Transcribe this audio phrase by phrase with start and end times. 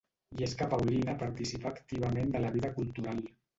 [0.37, 3.25] I és que Paulina participà activament de la vida cultural.